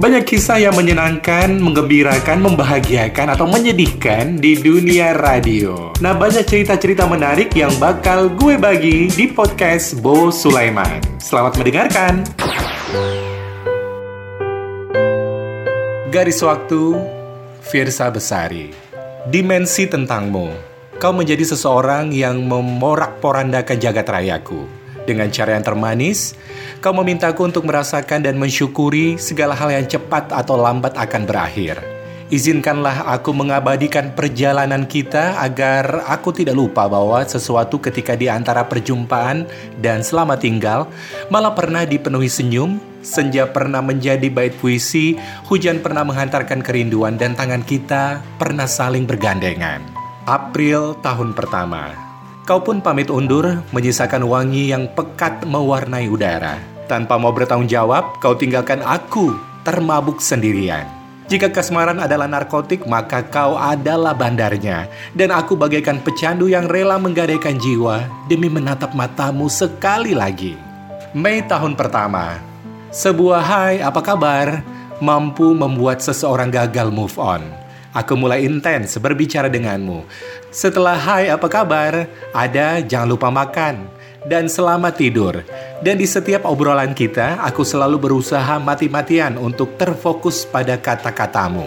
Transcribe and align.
Banyak 0.00 0.24
kisah 0.24 0.56
yang 0.56 0.72
menyenangkan, 0.80 1.60
menggembirakan, 1.60 2.40
membahagiakan, 2.40 3.36
atau 3.36 3.44
menyedihkan 3.44 4.40
di 4.40 4.56
dunia 4.56 5.12
radio. 5.12 5.92
Nah, 6.00 6.16
banyak 6.16 6.40
cerita-cerita 6.48 7.04
menarik 7.04 7.52
yang 7.52 7.68
bakal 7.76 8.32
gue 8.32 8.56
bagi 8.56 9.12
di 9.12 9.28
podcast 9.28 10.00
Bo 10.00 10.32
Sulaiman. 10.32 11.04
Selamat 11.20 11.60
mendengarkan. 11.60 12.24
Garis 16.08 16.40
Waktu 16.40 16.82
Firsa 17.60 18.08
Besari 18.08 18.72
Dimensi 19.28 19.84
tentangmu 19.84 20.48
Kau 20.96 21.12
menjadi 21.12 21.44
seseorang 21.44 22.08
yang 22.10 22.40
memorak-porandakan 22.48 23.76
jagat 23.78 24.08
rayaku 24.08 24.79
dengan 25.10 25.26
cara 25.34 25.58
yang 25.58 25.66
termanis, 25.66 26.38
kau 26.78 26.94
memintaku 26.94 27.42
untuk 27.42 27.66
merasakan 27.66 28.22
dan 28.22 28.38
mensyukuri 28.38 29.18
segala 29.18 29.58
hal 29.58 29.74
yang 29.74 29.90
cepat 29.90 30.30
atau 30.30 30.54
lambat 30.54 30.94
akan 30.94 31.26
berakhir. 31.26 31.82
Izinkanlah 32.30 33.10
aku 33.10 33.34
mengabadikan 33.34 34.14
perjalanan 34.14 34.86
kita 34.86 35.42
agar 35.42 36.06
aku 36.06 36.30
tidak 36.30 36.54
lupa 36.54 36.86
bahwa 36.86 37.26
sesuatu 37.26 37.82
ketika 37.82 38.14
di 38.14 38.30
antara 38.30 38.62
perjumpaan 38.70 39.50
dan 39.82 40.06
selama 40.06 40.38
tinggal 40.38 40.86
malah 41.26 41.50
pernah 41.58 41.82
dipenuhi 41.82 42.30
senyum, 42.30 42.78
senja 43.02 43.50
pernah 43.50 43.82
menjadi 43.82 44.30
bait 44.30 44.54
puisi, 44.62 45.18
hujan 45.50 45.82
pernah 45.82 46.06
menghantarkan 46.06 46.62
kerinduan 46.62 47.18
dan 47.18 47.34
tangan 47.34 47.66
kita 47.66 48.22
pernah 48.38 48.70
saling 48.70 49.10
bergandengan. 49.10 49.82
April 50.30 51.02
tahun 51.02 51.34
pertama 51.34 52.09
Kau 52.48 52.58
pun 52.64 52.80
pamit 52.80 53.12
undur, 53.12 53.60
menyisakan 53.70 54.24
wangi 54.24 54.72
yang 54.72 54.88
pekat 54.96 55.44
mewarnai 55.44 56.08
udara. 56.08 56.56
Tanpa 56.88 57.20
mau 57.20 57.30
bertanggung 57.30 57.70
jawab, 57.70 58.18
kau 58.18 58.34
tinggalkan 58.34 58.82
aku 58.82 59.36
termabuk 59.62 60.18
sendirian. 60.18 60.88
Jika 61.30 61.46
kasmaran 61.46 62.02
adalah 62.02 62.26
narkotik, 62.26 62.90
maka 62.90 63.22
kau 63.22 63.54
adalah 63.54 64.10
bandarnya. 64.18 64.90
Dan 65.14 65.30
aku 65.30 65.54
bagaikan 65.54 66.02
pecandu 66.02 66.50
yang 66.50 66.66
rela 66.66 66.98
menggadaikan 66.98 67.54
jiwa 67.54 68.02
demi 68.26 68.50
menatap 68.50 68.98
matamu 68.98 69.46
sekali 69.46 70.10
lagi. 70.10 70.58
Mei 71.14 71.38
tahun 71.46 71.78
pertama. 71.78 72.42
Sebuah 72.90 73.42
hai 73.46 73.74
apa 73.78 74.02
kabar 74.02 74.66
mampu 74.98 75.54
membuat 75.54 76.02
seseorang 76.02 76.50
gagal 76.50 76.90
move 76.90 77.14
on. 77.14 77.59
Aku 77.90 78.14
mulai 78.14 78.46
intens 78.46 78.94
berbicara 79.02 79.50
denganmu. 79.50 80.06
Setelah 80.54 80.94
hai 80.94 81.26
apa 81.26 81.50
kabar, 81.50 82.06
ada 82.30 82.78
jangan 82.78 83.10
lupa 83.10 83.34
makan 83.34 83.90
dan 84.30 84.46
selamat 84.46 84.94
tidur. 84.94 85.42
Dan 85.82 85.98
di 85.98 86.06
setiap 86.06 86.46
obrolan 86.46 86.94
kita, 86.94 87.42
aku 87.42 87.66
selalu 87.66 87.98
berusaha 87.98 88.62
mati-matian 88.62 89.34
untuk 89.40 89.74
terfokus 89.74 90.46
pada 90.46 90.78
kata-katamu. 90.78 91.66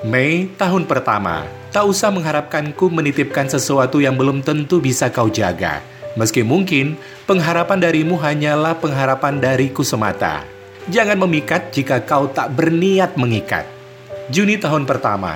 Mei 0.00 0.48
tahun 0.56 0.88
pertama, 0.88 1.44
tak 1.68 1.84
usah 1.84 2.08
mengharapkanku 2.08 2.88
menitipkan 2.88 3.44
sesuatu 3.44 4.00
yang 4.00 4.16
belum 4.16 4.40
tentu 4.40 4.80
bisa 4.80 5.12
kau 5.12 5.28
jaga. 5.28 5.84
Meski 6.16 6.40
mungkin 6.40 6.96
pengharapan 7.28 7.84
darimu 7.84 8.16
hanyalah 8.16 8.80
pengharapan 8.80 9.36
dariku 9.36 9.84
semata. 9.84 10.40
Jangan 10.88 11.20
memikat 11.20 11.68
jika 11.68 12.00
kau 12.00 12.32
tak 12.32 12.48
berniat 12.56 13.14
mengikat. 13.20 13.79
Juni 14.30 14.62
tahun 14.62 14.86
pertama. 14.86 15.34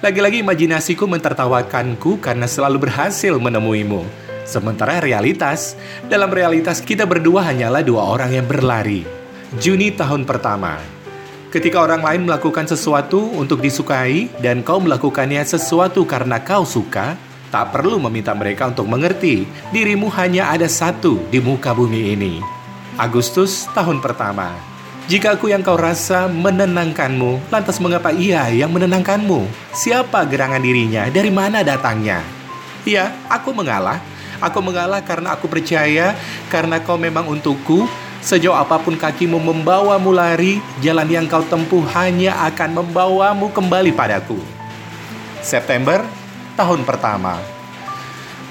Lagi-lagi 0.00 0.40
imajinasiku 0.40 1.04
mentertawakanku 1.04 2.24
karena 2.24 2.48
selalu 2.48 2.88
berhasil 2.88 3.36
menemuimu. 3.36 4.00
Sementara 4.48 4.96
realitas, 4.96 5.76
dalam 6.08 6.32
realitas 6.32 6.80
kita 6.80 7.04
berdua 7.04 7.44
hanyalah 7.52 7.84
dua 7.84 8.00
orang 8.00 8.32
yang 8.32 8.48
berlari. 8.48 9.04
Juni 9.60 9.92
tahun 9.92 10.24
pertama. 10.24 10.80
Ketika 11.52 11.84
orang 11.84 12.00
lain 12.00 12.24
melakukan 12.24 12.64
sesuatu 12.64 13.20
untuk 13.36 13.60
disukai 13.60 14.32
dan 14.40 14.64
kau 14.64 14.80
melakukannya 14.80 15.44
sesuatu 15.44 16.08
karena 16.08 16.40
kau 16.40 16.64
suka, 16.64 17.20
tak 17.52 17.76
perlu 17.76 18.00
meminta 18.08 18.32
mereka 18.32 18.72
untuk 18.72 18.88
mengerti. 18.88 19.44
Dirimu 19.68 20.08
hanya 20.16 20.48
ada 20.48 20.64
satu 20.64 21.28
di 21.28 21.44
muka 21.44 21.76
bumi 21.76 22.16
ini. 22.16 22.40
Agustus 22.96 23.68
tahun 23.76 24.00
pertama. 24.00 24.70
Jika 25.08 25.38
aku 25.38 25.48
yang 25.48 25.64
kau 25.64 25.78
rasa 25.78 26.28
menenangkanmu, 26.28 27.48
lantas 27.48 27.80
mengapa 27.80 28.12
ia 28.12 28.50
yang 28.52 28.68
menenangkanmu? 28.68 29.48
Siapa 29.72 30.28
gerangan 30.28 30.60
dirinya? 30.60 31.08
Dari 31.08 31.32
mana 31.32 31.64
datangnya? 31.64 32.20
Iya, 32.84 33.12
aku 33.30 33.56
mengalah. 33.56 34.00
Aku 34.40 34.60
mengalah 34.64 35.04
karena 35.04 35.36
aku 35.36 35.48
percaya, 35.48 36.16
karena 36.52 36.80
kau 36.80 36.96
memang 36.96 37.28
untukku. 37.28 37.88
Sejauh 38.20 38.52
apa 38.52 38.76
pun 38.76 39.00
kakimu 39.00 39.40
membawamu 39.40 40.12
lari, 40.12 40.60
jalan 40.84 41.08
yang 41.08 41.24
kau 41.24 41.40
tempuh 41.48 41.80
hanya 41.96 42.36
akan 42.52 42.84
membawamu 42.84 43.48
kembali 43.48 43.96
padaku. 43.96 44.36
September, 45.40 46.04
tahun 46.52 46.84
pertama. 46.84 47.40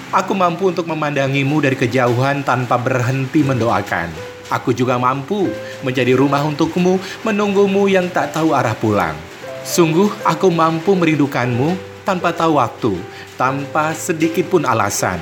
Aku 0.09 0.33
mampu 0.33 0.73
untuk 0.73 0.89
memandangimu 0.89 1.61
dari 1.61 1.77
kejauhan 1.77 2.41
tanpa 2.41 2.81
berhenti 2.81 3.45
mendoakan. 3.45 4.38
Aku 4.49 4.73
juga 4.73 4.97
mampu 4.97 5.49
menjadi 5.85 6.17
rumah 6.17 6.41
untukmu, 6.41 6.97
menunggumu 7.21 7.85
yang 7.85 8.09
tak 8.09 8.33
tahu 8.33 8.57
arah 8.57 8.73
pulang. 8.73 9.13
Sungguh 9.61 10.09
aku 10.25 10.49
mampu 10.49 10.97
merindukanmu 10.97 11.77
tanpa 12.01 12.33
tahu 12.33 12.57
waktu, 12.57 12.93
tanpa 13.37 13.93
sedikit 13.93 14.49
pun 14.49 14.65
alasan. 14.65 15.21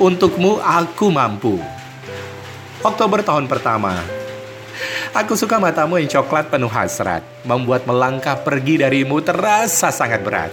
Untukmu 0.00 0.56
aku 0.64 1.12
mampu. 1.12 1.60
Oktober 2.80 3.20
tahun 3.20 3.44
pertama. 3.44 4.00
Aku 5.12 5.36
suka 5.36 5.56
matamu 5.56 6.00
yang 6.00 6.08
coklat 6.08 6.48
penuh 6.52 6.68
hasrat, 6.68 7.24
membuat 7.44 7.84
melangkah 7.88 8.36
pergi 8.36 8.80
darimu 8.80 9.20
terasa 9.24 9.88
sangat 9.88 10.20
berat. 10.20 10.52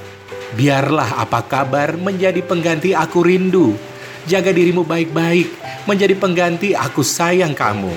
Biarlah 0.56 1.20
apa 1.20 1.44
kabar 1.44 1.96
menjadi 2.00 2.40
pengganti 2.44 2.96
aku 2.96 3.24
rindu. 3.24 3.76
Jaga 4.24 4.56
dirimu 4.56 4.88
baik-baik, 4.88 5.52
menjadi 5.84 6.16
pengganti 6.16 6.72
aku 6.72 7.04
sayang 7.04 7.52
kamu. 7.52 7.92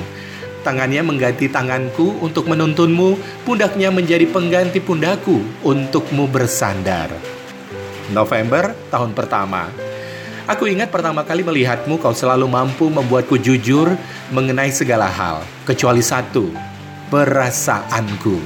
Tangannya 0.66 1.06
mengganti 1.06 1.47
tanganku 1.47 2.19
untuk 2.19 2.50
menuntunmu, 2.50 3.14
pundaknya 3.47 3.94
menjadi 3.94 4.26
pengganti 4.26 4.82
pundaku 4.82 5.38
untukmu 5.62 6.26
bersandar. 6.26 7.14
November 8.10 8.75
tahun 8.91 9.14
pertama. 9.14 9.70
Aku 10.50 10.66
ingat 10.66 10.91
pertama 10.91 11.22
kali 11.22 11.47
melihatmu 11.47 11.98
kau 12.03 12.10
selalu 12.10 12.50
mampu 12.50 12.91
membuatku 12.91 13.38
jujur 13.38 13.94
mengenai 14.34 14.75
segala 14.75 15.06
hal, 15.06 15.47
kecuali 15.62 16.03
satu, 16.03 16.50
perasaanku. 17.10 18.38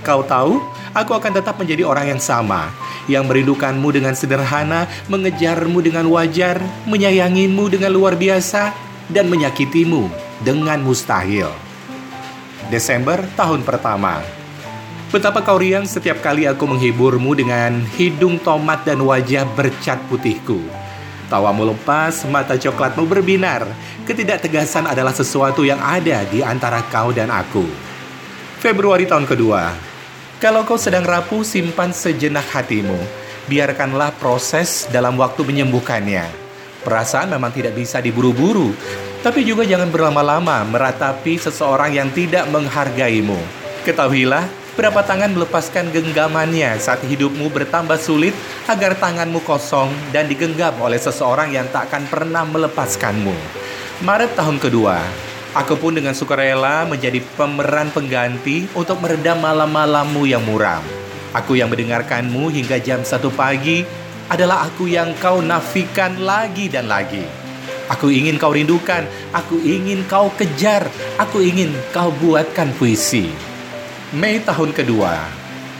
Kau 0.00 0.24
tahu, 0.24 0.60
aku 0.96 1.12
akan 1.12 1.36
tetap 1.36 1.60
menjadi 1.60 1.84
orang 1.84 2.16
yang 2.16 2.22
sama, 2.22 2.72
yang 3.04 3.28
merindukanmu 3.28 3.84
dengan 3.92 4.16
sederhana, 4.16 4.88
mengejarmu 5.12 5.84
dengan 5.84 6.08
wajar, 6.08 6.56
menyayangimu 6.88 7.68
dengan 7.68 7.92
luar 7.92 8.16
biasa, 8.16 8.72
dan 9.12 9.28
menyakitimu 9.28 10.08
dengan 10.40 10.80
mustahil. 10.80 11.52
Desember 12.72 13.20
tahun 13.36 13.62
pertama. 13.62 14.24
Betapa 15.06 15.38
kau 15.38 15.54
riang 15.54 15.86
setiap 15.86 16.18
kali 16.18 16.50
aku 16.50 16.66
menghiburmu 16.66 17.30
dengan 17.38 17.78
hidung 17.94 18.42
tomat 18.42 18.82
dan 18.82 18.98
wajah 18.98 19.46
bercat 19.54 20.02
putihku. 20.10 20.58
Tawamu 21.30 21.74
lepas, 21.74 22.26
mata 22.26 22.58
coklatmu 22.58 23.06
berbinar. 23.06 23.66
Ketidaktegasan 24.02 24.86
adalah 24.90 25.14
sesuatu 25.14 25.62
yang 25.62 25.78
ada 25.78 26.26
di 26.26 26.42
antara 26.42 26.82
kau 26.90 27.14
dan 27.14 27.30
aku. 27.30 27.66
Februari 28.58 29.06
tahun 29.06 29.30
kedua. 29.30 29.85
Kalau 30.36 30.68
kau 30.68 30.76
sedang 30.76 31.00
rapuh, 31.00 31.40
simpan 31.40 31.96
sejenak 31.96 32.44
hatimu. 32.52 33.00
Biarkanlah 33.48 34.12
proses 34.20 34.84
dalam 34.92 35.16
waktu 35.16 35.40
menyembuhkannya. 35.40 36.28
Perasaan 36.84 37.32
memang 37.32 37.56
tidak 37.56 37.72
bisa 37.72 38.04
diburu-buru, 38.04 38.76
tapi 39.24 39.48
juga 39.48 39.64
jangan 39.64 39.88
berlama-lama 39.88 40.60
meratapi 40.68 41.40
seseorang 41.40 41.96
yang 41.96 42.12
tidak 42.12 42.44
menghargaimu. 42.52 43.40
Ketahuilah, 43.88 44.44
berapa 44.76 45.00
tangan 45.08 45.32
melepaskan 45.32 45.88
genggamannya 45.88 46.76
saat 46.84 47.00
hidupmu 47.00 47.48
bertambah 47.48 47.96
sulit 47.96 48.36
agar 48.68 48.92
tanganmu 48.92 49.40
kosong 49.40 49.88
dan 50.12 50.28
digenggam 50.28 50.76
oleh 50.84 51.00
seseorang 51.00 51.48
yang 51.56 51.64
tak 51.72 51.88
akan 51.88 52.04
pernah 52.12 52.44
melepaskanmu. 52.44 53.32
Maret 54.04 54.36
tahun 54.36 54.60
kedua, 54.60 55.00
aku 55.56 55.80
pun 55.80 55.96
dengan 55.96 56.12
sukarela 56.12 56.84
menjadi 56.84 57.24
pemeran 57.34 57.88
pengganti 57.88 58.68
untuk 58.76 59.00
meredam 59.00 59.40
malam-malammu 59.40 60.28
yang 60.28 60.44
muram. 60.44 60.84
Aku 61.32 61.56
yang 61.56 61.72
mendengarkanmu 61.72 62.52
hingga 62.52 62.76
jam 62.76 63.00
satu 63.00 63.32
pagi 63.32 63.88
adalah 64.28 64.68
aku 64.68 64.84
yang 64.84 65.16
kau 65.16 65.40
nafikan 65.40 66.20
lagi 66.20 66.68
dan 66.68 66.92
lagi. 66.92 67.24
Aku 67.88 68.12
ingin 68.12 68.36
kau 68.36 68.52
rindukan, 68.52 69.06
aku 69.32 69.56
ingin 69.62 70.04
kau 70.04 70.28
kejar, 70.36 70.90
aku 71.16 71.40
ingin 71.40 71.72
kau 71.94 72.12
buatkan 72.12 72.74
puisi. 72.76 73.30
Mei 74.12 74.42
tahun 74.42 74.74
kedua, 74.74 75.14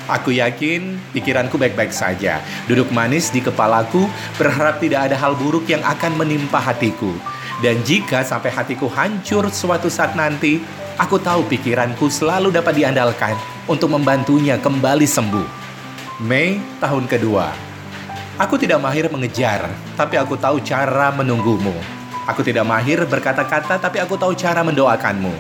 Aku 0.07 0.31
yakin 0.31 1.03
pikiranku 1.11 1.59
baik-baik 1.59 1.91
saja. 1.91 2.39
Duduk 2.71 2.95
manis 2.95 3.35
di 3.35 3.43
kepalaku, 3.43 4.07
berharap 4.39 4.79
tidak 4.79 5.11
ada 5.11 5.19
hal 5.19 5.35
buruk 5.35 5.67
yang 5.67 5.83
akan 5.83 6.15
menimpa 6.15 6.63
hatiku. 6.63 7.11
Dan 7.65 7.81
jika 7.89 8.21
sampai 8.21 8.53
hatiku 8.53 8.85
hancur 8.93 9.49
suatu 9.49 9.89
saat 9.89 10.13
nanti, 10.13 10.61
aku 11.01 11.17
tahu 11.17 11.49
pikiranku 11.49 12.13
selalu 12.13 12.53
dapat 12.53 12.77
diandalkan 12.77 13.33
untuk 13.65 13.97
membantunya 13.97 14.61
kembali 14.61 15.09
sembuh. 15.09 15.49
Mei 16.21 16.61
tahun 16.81 17.09
kedua. 17.09 17.49
Aku 18.37 18.61
tidak 18.61 18.85
mahir 18.85 19.09
mengejar, 19.09 19.73
tapi 19.97 20.21
aku 20.21 20.37
tahu 20.37 20.61
cara 20.61 21.09
menunggumu. 21.09 21.73
Aku 22.29 22.45
tidak 22.45 22.69
mahir 22.69 23.09
berkata-kata, 23.09 23.81
tapi 23.81 24.05
aku 24.05 24.21
tahu 24.21 24.37
cara 24.37 24.61
mendoakanmu. 24.61 25.33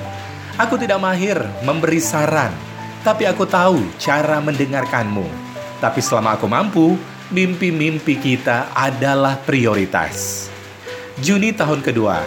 Aku 0.56 0.80
tidak 0.80 0.96
mahir 0.96 1.36
memberi 1.60 2.00
saran, 2.00 2.48
tapi 3.04 3.28
aku 3.28 3.44
tahu 3.44 3.84
cara 4.00 4.40
mendengarkanmu. 4.40 5.28
Tapi 5.84 6.00
selama 6.00 6.40
aku 6.40 6.48
mampu, 6.48 6.96
mimpi-mimpi 7.28 8.16
kita 8.16 8.72
adalah 8.72 9.36
prioritas. 9.44 10.48
Juni 11.16 11.48
tahun 11.48 11.80
kedua, 11.80 12.20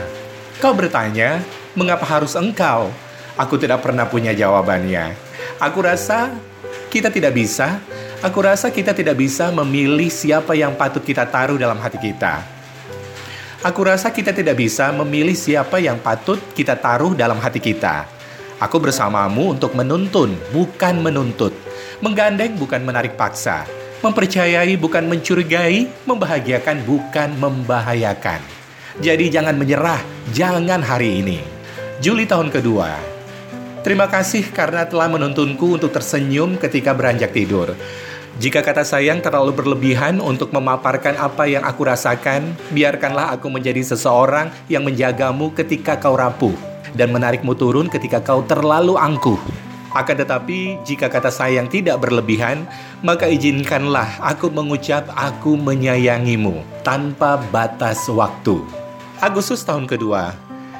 kau 0.57 0.73
bertanya, 0.73 1.45
mengapa 1.77 2.09
harus 2.09 2.33
engkau? 2.33 2.89
Aku 3.37 3.53
tidak 3.61 3.85
pernah 3.85 4.09
punya 4.09 4.33
jawabannya. 4.33 5.13
Aku 5.61 5.85
rasa 5.85 6.33
kita 6.89 7.13
tidak 7.13 7.37
bisa, 7.37 7.77
aku 8.25 8.41
rasa 8.41 8.73
kita 8.73 8.97
tidak 8.97 9.13
bisa 9.13 9.53
memilih 9.53 10.09
siapa 10.09 10.57
yang 10.57 10.73
patut 10.73 11.05
kita 11.05 11.29
taruh 11.29 11.61
dalam 11.61 11.77
hati 11.77 12.01
kita. 12.01 12.41
Aku 13.61 13.85
rasa 13.85 14.09
kita 14.09 14.33
tidak 14.33 14.57
bisa 14.57 14.89
memilih 14.89 15.37
siapa 15.37 15.77
yang 15.77 16.01
patut 16.01 16.41
kita 16.57 16.73
taruh 16.73 17.13
dalam 17.13 17.37
hati 17.37 17.61
kita. 17.61 18.09
Aku 18.57 18.81
bersamamu 18.81 19.53
untuk 19.53 19.77
menuntun, 19.77 20.33
bukan 20.49 20.97
menuntut. 20.97 21.53
Menggandeng 22.01 22.57
bukan 22.57 22.81
menarik 22.81 23.13
paksa 23.19 23.69
Mempercayai 23.99 24.79
bukan 24.79 25.11
mencurigai, 25.11 25.91
membahagiakan 26.07 26.87
bukan 26.87 27.35
membahayakan. 27.35 28.58
Jadi 28.99 29.31
jangan 29.31 29.55
menyerah, 29.55 30.03
jangan 30.35 30.83
hari 30.83 31.23
ini. 31.23 31.39
Juli 32.03 32.27
tahun 32.27 32.51
kedua. 32.51 32.99
Terima 33.79 34.11
kasih 34.11 34.51
karena 34.51 34.83
telah 34.83 35.07
menuntunku 35.07 35.79
untuk 35.79 35.95
tersenyum 35.95 36.59
ketika 36.59 36.91
beranjak 36.91 37.31
tidur. 37.31 37.79
Jika 38.43 38.59
kata 38.59 38.83
sayang 38.83 39.23
terlalu 39.23 39.55
berlebihan 39.55 40.19
untuk 40.19 40.51
memaparkan 40.51 41.15
apa 41.15 41.47
yang 41.47 41.63
aku 41.63 41.87
rasakan, 41.87 42.51
biarkanlah 42.75 43.39
aku 43.39 43.47
menjadi 43.47 43.79
seseorang 43.87 44.51
yang 44.67 44.83
menjagamu 44.83 45.55
ketika 45.55 45.95
kau 45.95 46.19
rapuh 46.19 46.55
dan 46.91 47.15
menarikmu 47.15 47.55
turun 47.55 47.87
ketika 47.87 48.19
kau 48.19 48.43
terlalu 48.43 48.99
angkuh. 48.99 49.39
Akan 49.95 50.19
tetapi, 50.19 50.83
jika 50.83 51.07
kata 51.07 51.31
sayang 51.31 51.71
tidak 51.71 52.03
berlebihan, 52.03 52.67
maka 52.99 53.31
izinkanlah 53.31 54.19
aku 54.19 54.51
mengucap 54.51 55.07
aku 55.15 55.55
menyayangimu 55.55 56.83
tanpa 56.83 57.39
batas 57.47 58.11
waktu. 58.11 58.59
Agustus 59.19 59.67
tahun 59.67 59.83
kedua, 59.83 60.31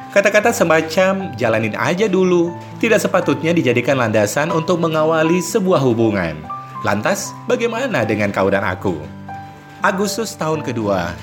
Kata-kata 0.10 0.50
semacam 0.50 1.38
jalanin 1.38 1.78
aja 1.78 2.10
dulu 2.10 2.50
tidak 2.82 2.98
sepatutnya 2.98 3.54
dijadikan 3.54 3.94
landasan 3.94 4.50
untuk 4.50 4.82
mengawali 4.82 5.38
sebuah 5.38 5.78
hubungan. 5.86 6.34
Lantas, 6.82 7.30
bagaimana 7.46 8.02
dengan 8.10 8.34
kau 8.34 8.50
dan 8.50 8.66
aku? 8.66 8.98
Agustus 9.86 10.34
tahun 10.34 10.66
kedua. 10.66 11.14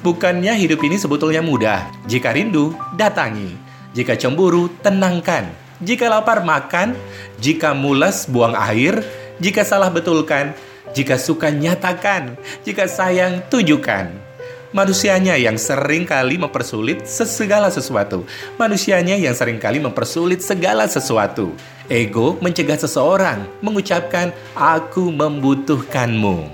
Bukannya 0.00 0.56
hidup 0.56 0.80
ini 0.80 0.96
sebetulnya 0.96 1.44
mudah. 1.44 1.84
Jika 2.08 2.32
rindu, 2.32 2.72
datangi. 2.96 3.52
Jika 3.92 4.16
cemburu, 4.16 4.72
tenangkan. 4.80 5.52
Jika 5.84 6.08
lapar 6.08 6.40
makan, 6.40 6.96
jika 7.36 7.76
mulas 7.76 8.24
buang 8.24 8.56
air, 8.56 9.04
jika 9.44 9.60
salah 9.60 9.92
betulkan, 9.92 10.56
jika 10.96 11.20
suka 11.20 11.52
nyatakan, 11.52 12.40
jika 12.64 12.88
sayang 12.88 13.44
tunjukkan. 13.52 14.31
Manusianya 14.72 15.36
yang 15.36 15.60
sering 15.60 16.08
kali 16.08 16.40
mempersulit 16.40 17.04
segala 17.04 17.68
sesuatu. 17.68 18.24
Manusianya 18.56 19.20
yang 19.20 19.36
sering 19.36 19.60
kali 19.60 19.76
mempersulit 19.76 20.40
segala 20.40 20.88
sesuatu. 20.88 21.52
Ego 21.92 22.40
mencegah 22.40 22.80
seseorang 22.80 23.44
mengucapkan, 23.60 24.32
Aku 24.56 25.12
membutuhkanmu. 25.12 26.48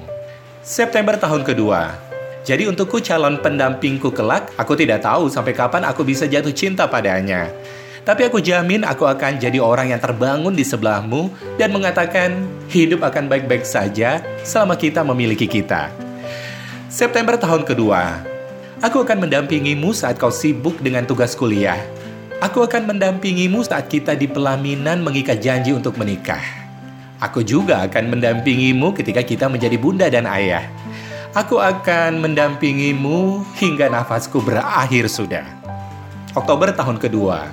September 0.66 1.14
tahun 1.14 1.46
kedua, 1.46 1.94
jadi 2.42 2.66
untukku 2.66 2.98
calon 2.98 3.38
pendampingku 3.38 4.10
kelak, 4.10 4.50
aku 4.58 4.74
tidak 4.74 5.06
tahu 5.06 5.30
sampai 5.30 5.54
kapan 5.54 5.86
aku 5.86 6.02
bisa 6.02 6.26
jatuh 6.26 6.50
cinta 6.50 6.90
padanya. 6.90 7.54
Tapi 8.02 8.26
aku 8.26 8.42
jamin 8.42 8.82
aku 8.82 9.06
akan 9.06 9.38
jadi 9.38 9.62
orang 9.62 9.94
yang 9.94 10.02
terbangun 10.02 10.58
di 10.58 10.66
sebelahmu 10.66 11.30
dan 11.54 11.70
mengatakan 11.70 12.50
hidup 12.66 13.06
akan 13.06 13.30
baik-baik 13.30 13.62
saja 13.62 14.18
selama 14.42 14.74
kita 14.74 15.06
memiliki 15.06 15.46
kita. 15.46 16.07
September 16.88 17.36
tahun 17.36 17.68
kedua, 17.68 18.24
aku 18.80 19.04
akan 19.04 19.28
mendampingimu 19.28 19.92
saat 19.92 20.16
kau 20.16 20.32
sibuk 20.32 20.80
dengan 20.80 21.04
tugas 21.04 21.36
kuliah. 21.36 21.76
Aku 22.40 22.64
akan 22.64 22.88
mendampingimu 22.88 23.60
saat 23.60 23.92
kita 23.92 24.16
di 24.16 24.24
pelaminan 24.24 25.04
mengikat 25.04 25.36
janji 25.36 25.76
untuk 25.76 26.00
menikah. 26.00 26.40
Aku 27.20 27.44
juga 27.44 27.84
akan 27.84 28.16
mendampingimu 28.16 28.96
ketika 28.96 29.20
kita 29.20 29.52
menjadi 29.52 29.76
bunda 29.76 30.08
dan 30.08 30.24
ayah. 30.24 30.64
Aku 31.36 31.60
akan 31.60 32.24
mendampingimu 32.24 33.44
hingga 33.60 33.92
nafasku 33.92 34.40
berakhir 34.40 35.12
sudah. 35.12 35.44
Oktober 36.32 36.72
tahun 36.72 36.96
kedua, 36.96 37.52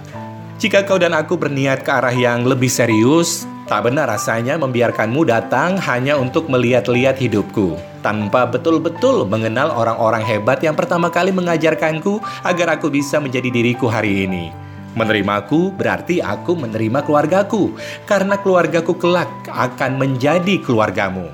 jika 0.63 0.87
kau 0.87 0.95
dan 0.95 1.11
aku 1.11 1.35
berniat 1.35 1.83
ke 1.83 1.91
arah 1.91 2.15
yang 2.15 2.47
lebih 2.47 2.71
serius, 2.71 3.43
tak 3.67 3.83
benar 3.83 4.07
rasanya 4.07 4.55
membiarkanmu 4.55 5.27
datang 5.27 5.75
hanya 5.83 6.15
untuk 6.15 6.47
melihat-lihat 6.47 7.19
hidupku, 7.19 7.75
tanpa 8.05 8.45
betul-betul 8.45 9.25
mengenal 9.25 9.73
orang-orang 9.73 10.21
hebat 10.21 10.61
yang 10.61 10.77
pertama 10.77 11.09
kali 11.09 11.33
mengajarkanku 11.33 12.21
agar 12.45 12.77
aku 12.77 12.93
bisa 12.93 13.17
menjadi 13.17 13.49
diriku 13.49 13.89
hari 13.89 14.29
ini. 14.29 14.53
Menerimaku 14.93 15.73
berarti 15.73 16.21
aku 16.21 16.53
menerima 16.53 17.01
keluargaku, 17.01 17.73
karena 18.05 18.37
keluargaku 18.37 18.93
kelak 19.01 19.27
akan 19.49 19.97
menjadi 19.97 20.61
keluargamu. 20.61 21.33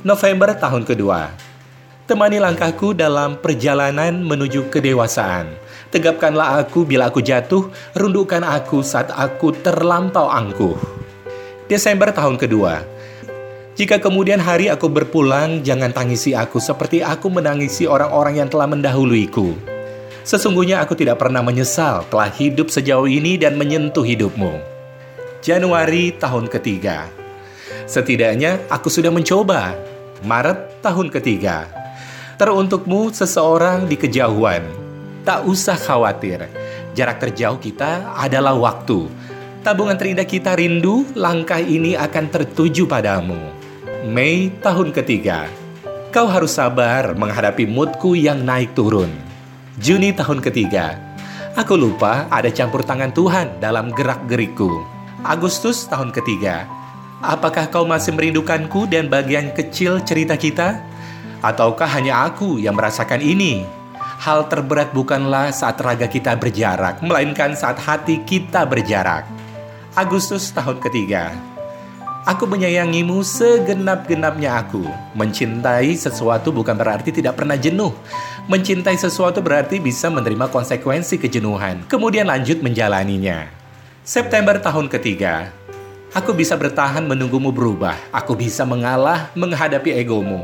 November 0.00 0.56
tahun 0.56 0.88
kedua, 0.88 1.28
temani 2.08 2.40
langkahku 2.40 2.96
dalam 2.96 3.36
perjalanan 3.36 4.24
menuju 4.24 4.72
kedewasaan 4.72 5.66
Tegapkanlah 5.86 6.66
aku 6.66 6.82
bila 6.82 7.06
aku 7.08 7.22
jatuh, 7.22 7.70
rundukkan 7.94 8.42
aku 8.42 8.82
saat 8.82 9.08
aku 9.14 9.54
terlampau 9.62 10.26
angkuh. 10.26 10.74
Desember 11.70 12.10
tahun 12.10 12.36
kedua. 12.36 12.95
Jika 13.76 14.00
kemudian 14.00 14.40
hari 14.40 14.72
aku 14.72 14.88
berpulang, 14.88 15.60
jangan 15.60 15.92
tangisi 15.92 16.32
aku 16.32 16.56
seperti 16.56 17.04
aku 17.04 17.28
menangisi 17.28 17.84
orang-orang 17.84 18.40
yang 18.40 18.48
telah 18.48 18.64
mendahuluiku. 18.64 19.52
Sesungguhnya 20.24 20.80
aku 20.80 20.96
tidak 20.96 21.20
pernah 21.20 21.44
menyesal 21.44 22.08
telah 22.08 22.32
hidup 22.32 22.72
sejauh 22.72 23.04
ini 23.04 23.36
dan 23.36 23.60
menyentuh 23.60 24.00
hidupmu. 24.00 24.56
Januari 25.44 26.16
tahun 26.16 26.48
ketiga. 26.48 27.12
Setidaknya 27.84 28.64
aku 28.72 28.88
sudah 28.88 29.12
mencoba. 29.12 29.76
Maret 30.24 30.80
tahun 30.80 31.12
ketiga. 31.12 31.68
Teruntukmu 32.40 33.12
seseorang 33.12 33.84
di 33.84 34.00
kejauhan 34.00 34.86
Tak 35.26 35.42
usah 35.42 35.74
khawatir, 35.74 36.46
jarak 36.94 37.18
terjauh 37.18 37.58
kita 37.58 38.14
adalah 38.14 38.54
waktu. 38.54 39.10
Tabungan 39.66 39.98
terindah 39.98 40.22
kita 40.22 40.54
rindu, 40.54 41.02
langkah 41.18 41.58
ini 41.58 41.98
akan 41.98 42.30
tertuju 42.30 42.86
padamu. 42.86 43.55
Mei 44.06 44.54
tahun 44.62 44.94
ketiga, 44.94 45.50
kau 46.14 46.30
harus 46.30 46.54
sabar 46.54 47.18
menghadapi 47.18 47.66
moodku 47.66 48.14
yang 48.14 48.46
naik 48.46 48.78
turun. 48.78 49.10
Juni 49.82 50.14
tahun 50.14 50.38
ketiga, 50.38 50.94
aku 51.58 51.74
lupa 51.74 52.30
ada 52.30 52.46
campur 52.54 52.86
tangan 52.86 53.10
Tuhan 53.10 53.58
dalam 53.58 53.90
gerak-gerikku. 53.90 54.70
Agustus 55.26 55.90
tahun 55.90 56.14
ketiga, 56.14 56.70
apakah 57.18 57.66
kau 57.66 57.82
masih 57.82 58.14
merindukanku 58.14 58.86
dan 58.86 59.10
bagian 59.10 59.50
kecil 59.50 59.98
cerita 60.06 60.38
kita? 60.38 60.86
Ataukah 61.42 61.90
hanya 61.90 62.30
aku 62.30 62.62
yang 62.62 62.78
merasakan 62.78 63.18
ini? 63.18 63.66
hal 64.16 64.48
terberat 64.48 64.96
bukanlah 64.96 65.52
saat 65.52 65.76
raga 65.80 66.08
kita 66.08 66.32
berjarak, 66.40 67.04
melainkan 67.04 67.52
saat 67.52 67.76
hati 67.76 68.24
kita 68.24 68.64
berjarak. 68.64 69.28
Agustus 69.92 70.52
tahun 70.52 70.80
ketiga. 70.80 71.55
Aku 72.26 72.42
menyayangimu 72.42 73.22
segenap-genapnya 73.22 74.58
aku. 74.58 74.82
Mencintai 75.14 75.94
sesuatu 75.94 76.50
bukan 76.50 76.74
berarti 76.74 77.14
tidak 77.14 77.38
pernah 77.38 77.54
jenuh. 77.54 77.94
Mencintai 78.50 78.98
sesuatu 78.98 79.38
berarti 79.38 79.78
bisa 79.78 80.10
menerima 80.10 80.50
konsekuensi 80.50 81.22
kejenuhan, 81.22 81.86
kemudian 81.86 82.26
lanjut 82.26 82.58
menjalaninya. 82.66 83.46
September 84.02 84.58
tahun 84.58 84.90
ketiga. 84.90 85.54
Aku 86.18 86.34
bisa 86.34 86.58
bertahan 86.58 87.06
menunggumu 87.06 87.54
berubah. 87.54 87.94
Aku 88.10 88.34
bisa 88.34 88.66
mengalah 88.66 89.30
menghadapi 89.38 89.94
egomu. 89.94 90.42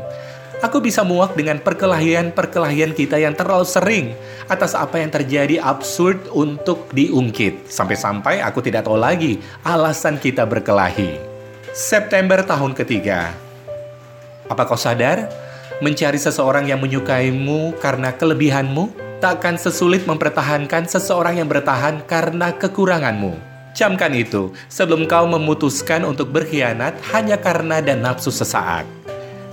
Aku 0.62 0.78
bisa 0.78 1.02
muak 1.02 1.34
dengan 1.34 1.58
perkelahian-perkelahian 1.58 2.94
kita 2.94 3.18
yang 3.18 3.34
terlalu 3.34 3.66
sering 3.66 4.14
atas 4.46 4.78
apa 4.78 5.02
yang 5.02 5.10
terjadi 5.10 5.58
absurd 5.58 6.30
untuk 6.30 6.94
diungkit. 6.94 7.66
Sampai-sampai 7.66 8.38
aku 8.38 8.62
tidak 8.62 8.86
tahu 8.86 8.94
lagi 8.94 9.42
alasan 9.66 10.22
kita 10.22 10.46
berkelahi. 10.46 11.31
September 11.71 12.42
tahun 12.42 12.75
ketiga. 12.75 13.31
Apa 14.50 14.66
kau 14.66 14.75
sadar? 14.75 15.31
Mencari 15.78 16.19
seseorang 16.19 16.66
yang 16.66 16.83
menyukaimu 16.83 17.78
karena 17.78 18.11
kelebihanmu 18.11 18.90
takkan 19.23 19.54
sesulit 19.54 20.02
mempertahankan 20.02 20.90
seseorang 20.90 21.38
yang 21.38 21.47
bertahan 21.47 22.02
karena 22.11 22.50
kekuranganmu. 22.50 23.38
Camkan 23.78 24.11
itu 24.11 24.50
sebelum 24.66 25.07
kau 25.07 25.31
memutuskan 25.31 26.02
untuk 26.02 26.35
berkhianat 26.35 26.99
hanya 27.14 27.38
karena 27.38 27.78
dan 27.78 28.02
nafsu 28.02 28.35
sesaat. 28.35 28.83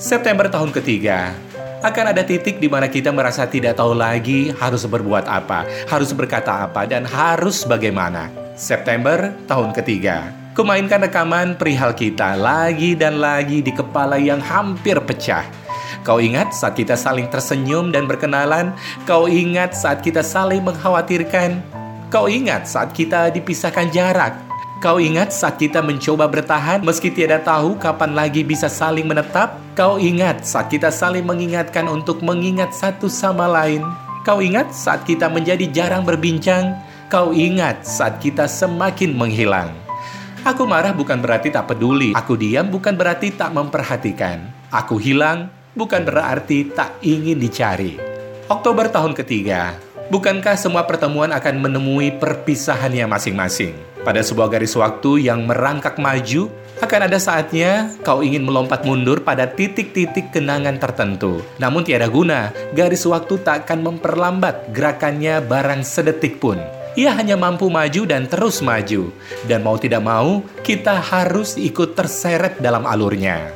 September 0.02 0.50
tahun 0.50 0.74
ketiga, 0.74 1.38
akan 1.86 2.12
ada 2.12 2.26
titik 2.26 2.58
di 2.58 2.68
mana 2.68 2.90
kita 2.90 3.14
merasa 3.14 3.46
tidak 3.46 3.78
tahu 3.78 3.94
lagi 3.94 4.52
harus 4.58 4.84
berbuat 4.84 5.30
apa, 5.30 5.64
harus 5.88 6.12
berkata 6.12 6.66
apa, 6.68 6.90
dan 6.90 7.06
harus 7.06 7.64
bagaimana. 7.64 8.28
September 8.60 9.32
tahun 9.48 9.72
ketiga, 9.72 10.39
kumainkan 10.60 11.00
rekaman 11.00 11.56
perihal 11.56 11.96
kita 11.96 12.36
lagi 12.36 12.92
dan 12.92 13.24
lagi 13.24 13.64
di 13.64 13.72
kepala 13.72 14.20
yang 14.20 14.44
hampir 14.44 15.00
pecah. 15.00 15.48
Kau 16.04 16.20
ingat 16.20 16.52
saat 16.52 16.76
kita 16.76 17.00
saling 17.00 17.32
tersenyum 17.32 17.96
dan 17.96 18.12
berkenalan? 18.12 18.76
Kau 19.08 19.32
ingat 19.32 19.72
saat 19.72 20.04
kita 20.04 20.20
saling 20.20 20.60
mengkhawatirkan? 20.68 21.64
Kau 22.12 22.28
ingat 22.28 22.68
saat 22.68 22.92
kita 22.92 23.32
dipisahkan 23.32 23.88
jarak? 23.88 24.36
Kau 24.84 25.00
ingat 25.00 25.32
saat 25.32 25.56
kita 25.56 25.80
mencoba 25.80 26.28
bertahan 26.28 26.84
meski 26.84 27.08
tiada 27.08 27.40
tahu 27.40 27.80
kapan 27.80 28.12
lagi 28.12 28.44
bisa 28.44 28.68
saling 28.68 29.08
menetap? 29.08 29.56
Kau 29.80 29.96
ingat 29.96 30.44
saat 30.44 30.68
kita 30.68 30.92
saling 30.92 31.24
mengingatkan 31.24 31.88
untuk 31.88 32.20
mengingat 32.20 32.76
satu 32.76 33.08
sama 33.08 33.48
lain? 33.48 33.80
Kau 34.28 34.44
ingat 34.44 34.76
saat 34.76 35.08
kita 35.08 35.32
menjadi 35.32 35.72
jarang 35.72 36.04
berbincang? 36.04 36.76
Kau 37.08 37.32
ingat 37.32 37.88
saat 37.88 38.20
kita 38.20 38.44
semakin 38.44 39.16
menghilang? 39.16 39.89
Aku 40.50 40.66
marah 40.66 40.98
bukan 40.98 41.22
berarti 41.22 41.54
tak 41.54 41.70
peduli. 41.70 42.10
Aku 42.18 42.34
diam 42.34 42.74
bukan 42.74 42.98
berarti 42.98 43.30
tak 43.38 43.54
memperhatikan. 43.54 44.50
Aku 44.74 44.98
hilang 44.98 45.54
bukan 45.78 46.02
berarti 46.02 46.74
tak 46.74 46.98
ingin 47.06 47.38
dicari. 47.38 48.02
Oktober 48.50 48.90
tahun 48.90 49.14
ketiga, 49.14 49.78
Bukankah 50.10 50.58
semua 50.58 50.90
pertemuan 50.90 51.30
akan 51.30 51.62
menemui 51.62 52.18
perpisahannya 52.18 53.06
masing-masing? 53.06 53.78
Pada 54.02 54.26
sebuah 54.26 54.50
garis 54.50 54.74
waktu 54.74 55.30
yang 55.30 55.46
merangkak 55.46 56.02
maju, 56.02 56.50
akan 56.82 57.02
ada 57.06 57.22
saatnya 57.22 57.94
kau 58.02 58.26
ingin 58.26 58.42
melompat 58.42 58.90
mundur 58.90 59.22
pada 59.22 59.46
titik-titik 59.46 60.34
kenangan 60.34 60.82
tertentu. 60.82 61.46
Namun 61.62 61.86
tiada 61.86 62.10
guna, 62.10 62.50
garis 62.74 63.06
waktu 63.06 63.38
tak 63.46 63.70
akan 63.70 63.86
memperlambat 63.86 64.74
gerakannya 64.74 65.46
barang 65.46 65.86
sedetik 65.86 66.42
pun. 66.42 66.58
Ia 66.98 67.14
hanya 67.14 67.38
mampu 67.38 67.70
maju 67.70 68.02
dan 68.08 68.26
terus 68.26 68.64
maju. 68.66 69.14
Dan 69.46 69.62
mau 69.62 69.78
tidak 69.78 70.02
mau, 70.02 70.42
kita 70.66 70.98
harus 70.98 71.60
ikut 71.60 71.94
terseret 71.94 72.58
dalam 72.58 72.88
alurnya. 72.88 73.54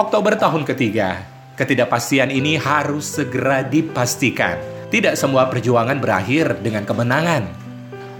Oktober 0.00 0.38
tahun 0.38 0.64
ketiga, 0.64 1.24
ketidakpastian 1.60 2.32
ini 2.32 2.56
harus 2.56 3.18
segera 3.18 3.60
dipastikan 3.62 4.74
tidak 4.94 5.18
semua 5.18 5.50
perjuangan 5.50 5.98
berakhir 5.98 6.62
dengan 6.62 6.86
kemenangan. 6.86 7.50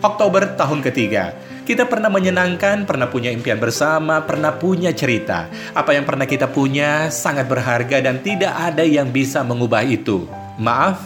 Oktober 0.02 0.58
tahun 0.58 0.82
ketiga, 0.82 1.30
kita 1.62 1.86
pernah 1.86 2.10
menyenangkan, 2.10 2.82
pernah 2.82 3.06
punya 3.06 3.30
impian 3.30 3.62
bersama, 3.62 4.26
pernah 4.26 4.50
punya 4.58 4.90
cerita. 4.90 5.46
Apa 5.70 5.94
yang 5.94 6.02
pernah 6.02 6.26
kita 6.26 6.50
punya 6.50 7.14
sangat 7.14 7.46
berharga 7.46 8.02
dan 8.02 8.18
tidak 8.26 8.50
ada 8.58 8.82
yang 8.82 9.14
bisa 9.14 9.46
mengubah 9.46 9.86
itu. 9.86 10.26
Maaf, 10.58 10.98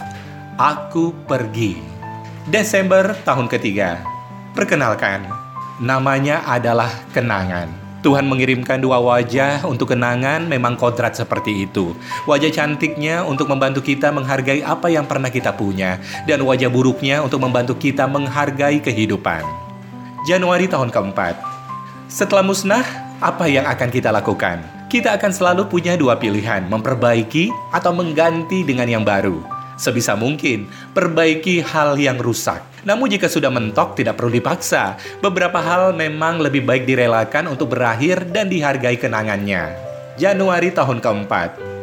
aku 0.56 1.12
pergi. 1.28 1.97
Desember 2.48 3.12
tahun 3.28 3.44
ketiga. 3.44 4.00
Perkenalkan, 4.56 5.20
namanya 5.84 6.40
adalah 6.48 6.88
kenangan. 7.12 7.68
Tuhan 8.00 8.24
mengirimkan 8.24 8.80
dua 8.80 8.96
wajah 9.04 9.68
untuk 9.68 9.92
kenangan 9.92 10.48
memang 10.48 10.72
kodrat 10.80 11.12
seperti 11.12 11.68
itu. 11.68 11.92
Wajah 12.24 12.48
cantiknya 12.48 13.20
untuk 13.20 13.52
membantu 13.52 13.84
kita 13.84 14.08
menghargai 14.08 14.64
apa 14.64 14.88
yang 14.88 15.04
pernah 15.04 15.28
kita 15.28 15.52
punya, 15.52 16.00
dan 16.24 16.40
wajah 16.40 16.72
buruknya 16.72 17.20
untuk 17.20 17.44
membantu 17.44 17.76
kita 17.76 18.08
menghargai 18.08 18.80
kehidupan. 18.80 19.44
Januari 20.24 20.72
tahun 20.72 20.88
keempat. 20.88 21.36
Setelah 22.08 22.40
musnah, 22.40 22.86
apa 23.20 23.44
yang 23.44 23.68
akan 23.68 23.92
kita 23.92 24.08
lakukan? 24.08 24.64
Kita 24.88 25.20
akan 25.20 25.36
selalu 25.36 25.68
punya 25.68 26.00
dua 26.00 26.16
pilihan, 26.16 26.64
memperbaiki 26.64 27.52
atau 27.76 27.92
mengganti 27.92 28.64
dengan 28.64 28.88
yang 28.88 29.04
baru. 29.04 29.57
Sebisa 29.78 30.18
mungkin, 30.18 30.66
perbaiki 30.92 31.62
hal 31.62 31.94
yang 31.96 32.18
rusak 32.18 32.68
namun 32.88 33.12
jika 33.12 33.28
sudah 33.28 33.52
mentok 33.52 33.98
tidak 34.00 34.16
perlu 34.16 34.32
dipaksa. 34.32 34.96
Beberapa 35.20 35.60
hal 35.60 35.92
memang 35.92 36.40
lebih 36.40 36.64
baik 36.64 36.88
direlakan 36.88 37.52
untuk 37.52 37.76
berakhir 37.76 38.24
dan 38.32 38.48
dihargai 38.48 38.96
kenangannya. 38.96 39.74
Januari 40.16 40.72
tahun 40.72 41.04
keempat. 41.04 41.77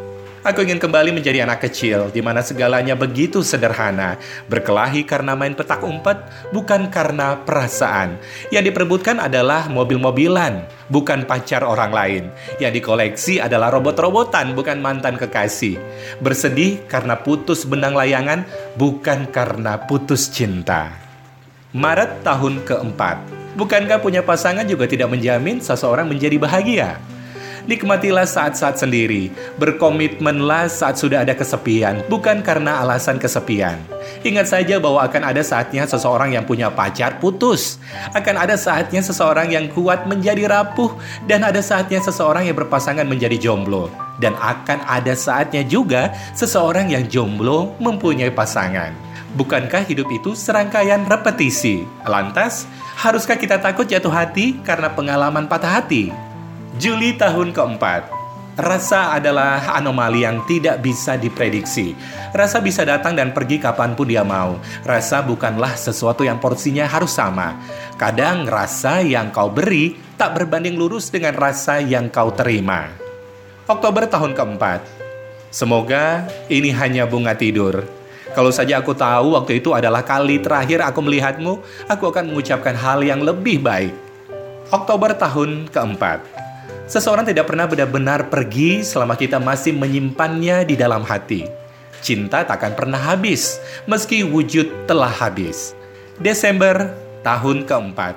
Aku 0.46 0.62
ingin 0.62 0.78
kembali 0.78 1.10
menjadi 1.10 1.42
anak 1.42 1.66
kecil, 1.66 2.06
di 2.14 2.22
mana 2.22 2.38
segalanya 2.38 2.94
begitu 2.94 3.42
sederhana. 3.42 4.14
Berkelahi 4.46 5.02
karena 5.02 5.34
main 5.34 5.58
petak 5.58 5.82
umpet, 5.82 6.22
bukan 6.54 6.86
karena 6.86 7.34
perasaan. 7.42 8.14
Yang 8.54 8.70
diperebutkan 8.70 9.18
adalah 9.18 9.66
mobil-mobilan, 9.66 10.62
bukan 10.86 11.26
pacar 11.26 11.66
orang 11.66 11.90
lain. 11.90 12.24
Yang 12.62 12.78
dikoleksi 12.78 13.42
adalah 13.42 13.74
robot-robotan, 13.74 14.54
bukan 14.54 14.78
mantan 14.78 15.18
kekasih. 15.18 15.82
Bersedih 16.22 16.78
karena 16.86 17.18
putus 17.18 17.66
benang 17.66 17.98
layangan, 17.98 18.46
bukan 18.78 19.26
karena 19.34 19.82
putus 19.82 20.30
cinta. 20.30 20.94
Maret 21.74 22.22
tahun 22.22 22.62
keempat. 22.62 23.18
Bukankah 23.58 23.98
punya 23.98 24.22
pasangan 24.22 24.62
juga 24.62 24.86
tidak 24.86 25.10
menjamin 25.10 25.58
seseorang 25.58 26.06
menjadi 26.06 26.38
bahagia? 26.38 27.15
Nikmatilah 27.66 28.30
saat-saat 28.30 28.78
sendiri. 28.78 29.34
Berkomitmenlah 29.58 30.70
saat 30.70 31.02
sudah 31.02 31.26
ada 31.26 31.34
kesepian, 31.34 32.06
bukan 32.06 32.38
karena 32.38 32.78
alasan 32.78 33.18
kesepian. 33.18 33.74
Ingat 34.22 34.46
saja 34.54 34.78
bahwa 34.78 35.02
akan 35.02 35.34
ada 35.34 35.42
saatnya 35.42 35.82
seseorang 35.82 36.38
yang 36.38 36.46
punya 36.46 36.70
pacar 36.70 37.18
putus. 37.18 37.82
Akan 38.14 38.38
ada 38.38 38.54
saatnya 38.54 39.02
seseorang 39.02 39.50
yang 39.50 39.66
kuat 39.74 40.06
menjadi 40.06 40.46
rapuh. 40.46 40.94
Dan 41.26 41.42
ada 41.42 41.58
saatnya 41.58 41.98
seseorang 41.98 42.46
yang 42.46 42.54
berpasangan 42.54 43.06
menjadi 43.06 43.34
jomblo. 43.34 43.90
Dan 44.22 44.38
akan 44.38 44.86
ada 44.86 45.18
saatnya 45.18 45.66
juga 45.66 46.14
seseorang 46.38 46.94
yang 46.94 47.02
jomblo 47.10 47.74
mempunyai 47.82 48.30
pasangan. 48.30 48.94
Bukankah 49.36 49.84
hidup 49.84 50.08
itu 50.08 50.32
serangkaian 50.32 51.04
repetisi? 51.04 51.84
Lantas, 52.08 52.64
haruskah 52.96 53.36
kita 53.36 53.60
takut 53.60 53.84
jatuh 53.84 54.08
hati 54.08 54.56
karena 54.64 54.88
pengalaman 54.88 55.44
patah 55.44 55.82
hati? 55.82 56.25
Juli 56.76 57.16
tahun 57.16 57.56
keempat. 57.56 58.12
Rasa 58.60 59.16
adalah 59.16 59.64
anomali 59.80 60.28
yang 60.28 60.44
tidak 60.44 60.84
bisa 60.84 61.16
diprediksi. 61.16 61.96
Rasa 62.36 62.60
bisa 62.60 62.84
datang 62.84 63.16
dan 63.16 63.32
pergi 63.32 63.56
kapan 63.56 63.96
pun 63.96 64.04
dia 64.04 64.20
mau. 64.20 64.60
Rasa 64.84 65.24
bukanlah 65.24 65.72
sesuatu 65.72 66.20
yang 66.20 66.36
porsinya 66.36 66.84
harus 66.84 67.16
sama. 67.16 67.56
Kadang 67.96 68.44
rasa 68.44 69.00
yang 69.00 69.32
kau 69.32 69.48
beri 69.48 69.96
tak 70.20 70.36
berbanding 70.36 70.76
lurus 70.76 71.08
dengan 71.08 71.32
rasa 71.32 71.80
yang 71.80 72.12
kau 72.12 72.28
terima. 72.36 72.92
Oktober 73.64 74.04
tahun 74.04 74.36
keempat. 74.36 74.84
Semoga 75.48 76.28
ini 76.52 76.76
hanya 76.76 77.08
bunga 77.08 77.32
tidur. 77.32 77.88
Kalau 78.36 78.52
saja 78.52 78.84
aku 78.84 78.92
tahu 78.92 79.32
waktu 79.32 79.64
itu 79.64 79.72
adalah 79.72 80.04
kali 80.04 80.44
terakhir 80.44 80.84
aku 80.84 81.00
melihatmu, 81.00 81.56
aku 81.88 82.04
akan 82.12 82.36
mengucapkan 82.36 82.76
hal 82.76 83.00
yang 83.00 83.24
lebih 83.24 83.64
baik. 83.64 83.96
Oktober 84.68 85.16
tahun 85.16 85.72
keempat. 85.72 86.45
Seseorang 86.86 87.26
tidak 87.26 87.50
pernah 87.50 87.66
benar-benar 87.66 88.30
pergi 88.30 88.86
selama 88.86 89.18
kita 89.18 89.42
masih 89.42 89.74
menyimpannya 89.74 90.62
di 90.62 90.78
dalam 90.78 91.02
hati. 91.02 91.46
Cinta 91.98 92.46
takkan 92.46 92.78
pernah 92.78 93.00
habis, 93.00 93.58
meski 93.90 94.22
wujud 94.22 94.86
telah 94.86 95.10
habis. 95.10 95.74
Desember 96.22 96.94
tahun 97.26 97.66
keempat. 97.66 98.14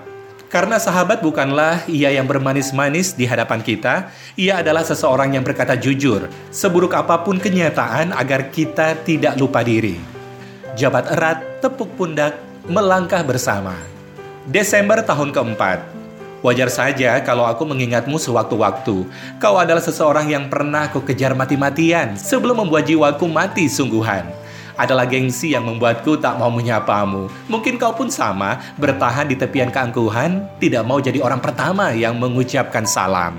Karena 0.49 0.81
sahabat 0.81 1.21
bukanlah 1.21 1.85
ia 1.85 2.09
yang 2.09 2.25
bermanis-manis 2.25 3.13
di 3.13 3.29
hadapan 3.29 3.61
kita, 3.61 4.09
ia 4.33 4.65
adalah 4.65 4.81
seseorang 4.81 5.37
yang 5.37 5.45
berkata 5.45 5.77
jujur, 5.77 6.25
seburuk 6.49 6.97
apa 6.97 7.21
pun 7.21 7.37
kenyataan 7.37 8.13
agar 8.17 8.49
kita 8.49 8.97
tidak 9.05 9.37
lupa 9.37 9.61
diri. 9.61 9.97
Jabat 10.73 11.05
erat, 11.13 11.61
tepuk 11.61 11.93
pundak, 11.97 12.37
melangkah 12.65 13.21
bersama. 13.21 13.77
Desember 14.49 15.05
tahun 15.05 15.29
keempat. 15.29 15.98
Wajar 16.39 16.71
saja 16.71 17.19
kalau 17.19 17.43
aku 17.43 17.67
mengingatmu 17.67 18.15
sewaktu-waktu. 18.15 19.03
Kau 19.43 19.55
adalah 19.59 19.83
seseorang 19.83 20.31
yang 20.31 20.47
pernah 20.47 20.87
aku 20.87 21.03
kejar 21.03 21.35
mati-matian 21.35 22.15
sebelum 22.15 22.63
membuat 22.63 22.87
jiwaku 22.87 23.27
mati 23.27 23.67
sungguhan. 23.67 24.23
Adalah 24.79 25.03
gengsi 25.03 25.51
yang 25.51 25.67
membuatku 25.67 26.15
tak 26.23 26.39
mau 26.39 26.47
menyapamu. 26.47 27.27
Mungkin 27.51 27.75
kau 27.75 27.91
pun 27.91 28.07
sama, 28.07 28.63
bertahan 28.79 29.27
di 29.27 29.35
tepian 29.35 29.67
keangkuhan, 29.67 30.47
tidak 30.63 30.87
mau 30.87 31.03
jadi 31.03 31.19
orang 31.19 31.43
pertama 31.43 31.91
yang 31.91 32.15
mengucapkan 32.15 32.87
salam. 32.87 33.35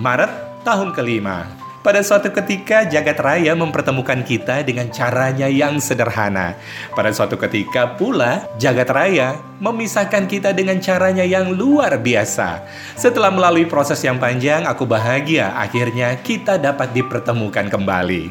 Maret 0.00 0.64
tahun 0.64 0.96
kelima. 0.96 1.59
Pada 1.80 2.04
suatu 2.04 2.28
ketika 2.28 2.84
jagat 2.84 3.16
raya 3.16 3.56
mempertemukan 3.56 4.20
kita 4.20 4.60
dengan 4.60 4.92
caranya 4.92 5.48
yang 5.48 5.80
sederhana. 5.80 6.52
Pada 6.92 7.08
suatu 7.08 7.40
ketika 7.40 7.96
pula 7.96 8.44
jagat 8.60 8.92
raya 8.92 9.40
memisahkan 9.64 10.28
kita 10.28 10.52
dengan 10.52 10.76
caranya 10.76 11.24
yang 11.24 11.56
luar 11.56 11.96
biasa. 11.96 12.68
Setelah 13.00 13.32
melalui 13.32 13.64
proses 13.64 13.96
yang 14.04 14.20
panjang, 14.20 14.68
aku 14.68 14.84
bahagia 14.84 15.56
akhirnya 15.56 16.20
kita 16.20 16.60
dapat 16.60 16.92
dipertemukan 16.92 17.72
kembali. 17.72 18.28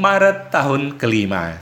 Maret 0.00 0.48
tahun 0.48 0.96
kelima. 0.96 1.60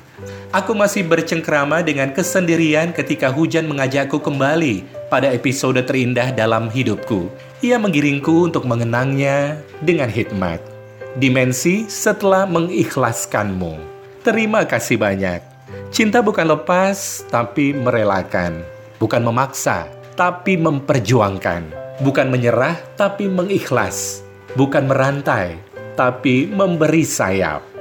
Aku 0.55 0.79
masih 0.79 1.03
bercengkrama 1.11 1.83
dengan 1.83 2.15
kesendirian 2.15 2.95
ketika 2.95 3.35
hujan 3.35 3.67
mengajakku 3.67 4.23
kembali 4.23 4.87
pada 5.11 5.35
episode 5.35 5.83
terindah 5.83 6.31
dalam 6.31 6.71
hidupku. 6.71 7.35
Ia 7.67 7.83
menggiringku 7.83 8.47
untuk 8.47 8.63
mengenangnya 8.63 9.59
dengan 9.83 10.07
hikmat. 10.07 10.74
Dimensi 11.15 11.87
setelah 11.87 12.43
mengikhlaskanmu. 12.43 13.79
Terima 14.27 14.67
kasih 14.67 14.99
banyak. 14.99 15.47
Cinta 15.95 16.19
bukan 16.19 16.59
lepas, 16.59 17.23
tapi 17.31 17.71
merelakan. 17.71 18.67
Bukan 18.99 19.23
memaksa, 19.23 19.87
tapi 20.19 20.59
memperjuangkan. 20.59 21.71
Bukan 22.03 22.35
menyerah, 22.35 22.75
tapi 22.99 23.31
mengikhlas. 23.31 24.27
Bukan 24.59 24.91
merantai, 24.91 25.55
tapi 25.95 26.51
memberi 26.51 27.07
sayap. 27.07 27.74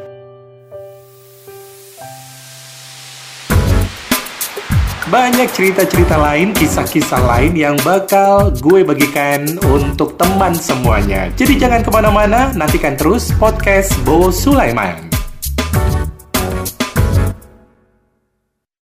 Banyak 5.13 5.53
cerita-cerita 5.53 6.17
lain, 6.17 6.58
kisah-kisah 6.58 7.22
lain 7.22 7.53
yang 7.53 7.77
bakal 7.86 8.50
gue 8.50 8.82
bagikan 8.82 9.46
untuk 9.70 10.17
teman 10.17 10.58
semuanya. 10.58 11.29
Jadi 11.38 11.62
jangan 11.62 11.86
ke 11.86 11.93
mana-mana, 11.93 12.50
nantikan 12.58 12.98
terus 12.98 13.29
podcast 13.38 13.93
Bo 14.01 14.34
Sulaiman. 14.34 15.12